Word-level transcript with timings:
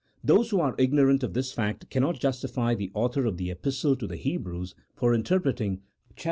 Those 0.23 0.49
who 0.49 0.59
are 0.59 0.73
ignorant 0.79 1.21
of 1.21 1.35
this 1.35 1.51
fact 1.51 1.91
cannot 1.91 2.19
justify 2.19 2.73
the 2.73 2.89
.author 2.95 3.25
of 3.27 3.37
the 3.37 3.51
Epistle 3.51 3.95
to 3.97 4.07
the 4.07 4.15
Hebrews 4.17 4.73
for 4.95 5.13
interpreting 5.13 5.81
(chap. 6.15 6.19